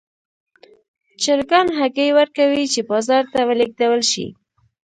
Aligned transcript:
چرګان 1.21 1.67
هګۍ 1.77 2.09
ورکوي 2.17 2.65
چې 2.73 2.79
بازار 2.89 3.23
ته 3.33 3.39
ولېږدول 3.47 4.01
شي. 4.11 4.27